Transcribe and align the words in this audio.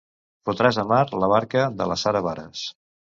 Fotràs 0.49 0.79
a 0.83 0.85
mar 0.91 1.01
la 1.23 1.29
barca 1.33 1.65
de 1.83 1.87
la 1.91 1.99
Sara 2.05 2.23
Baras. 2.29 2.65